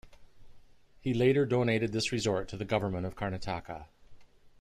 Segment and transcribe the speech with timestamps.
[0.99, 3.85] He later donated this resort to the Government of Karnataka.